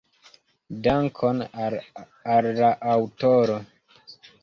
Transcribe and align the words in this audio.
Dankon 0.87 1.45
al 1.67 2.51
la 2.63 2.73
aŭtoro. 2.97 3.63